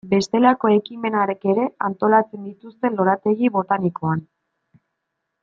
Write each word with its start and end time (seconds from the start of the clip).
Bestelako 0.11 0.69
ekimenak 0.75 1.45
ere 1.53 1.67
antolatzen 1.89 2.47
dituzte 2.47 2.91
lorategi 2.95 3.53
botanikoan. 3.59 4.27